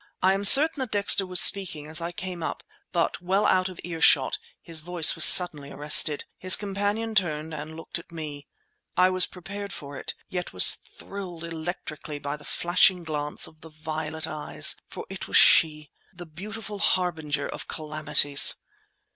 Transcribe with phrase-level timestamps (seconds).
[0.23, 3.79] I am certain that Dexter was speaking as I came up, but, well out of
[3.83, 6.23] earshot, his voice was suddenly arrested.
[6.39, 8.47] His companion turned and looked at me.
[8.97, 13.69] I was prepared for it, yet was thrilled electrically by the flashing glance of the
[13.69, 18.55] violet eyes—for it was she—the beautiful harbinger of calamities!